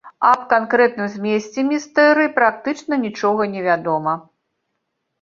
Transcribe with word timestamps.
Аб 0.27 0.39
канкрэтным 0.53 1.07
змесце 1.17 1.59
містэрый 1.69 2.31
практычна 2.41 3.01
нічога 3.05 3.41
не 3.55 3.61
вядома. 3.71 4.21